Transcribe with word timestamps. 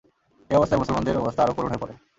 এ 0.49 0.53
অবস্থায় 0.55 0.79
মুসলমানদের 0.81 1.19
অবস্থা 1.21 1.41
আরো 1.43 1.53
করুণ 1.55 1.69
হয়ে 1.71 1.81
পড়ে। 1.83 1.93